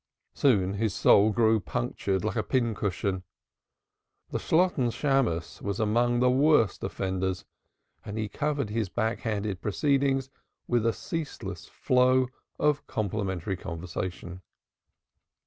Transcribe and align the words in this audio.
Soon 0.33 0.73
his 0.73 0.95
soul 0.95 1.31
grew 1.31 1.59
punctured 1.59 2.25
like 2.25 2.35
a 2.35 2.41
pin 2.41 2.73
cushion. 2.73 3.21
The 4.31 4.39
Shalotten 4.39 4.89
Shammos 4.89 5.61
was 5.61 5.79
among 5.79 6.21
the 6.21 6.31
worst 6.31 6.83
offenders, 6.83 7.45
and 8.03 8.17
he 8.17 8.27
covered 8.27 8.71
his 8.71 8.89
back 8.89 9.19
handed 9.19 9.61
proceedings 9.61 10.31
with 10.67 10.87
a 10.87 10.91
ceaseless 10.93 11.67
flow 11.67 12.29
of 12.57 12.87
complimentary 12.87 13.55
conversation. 13.55 14.41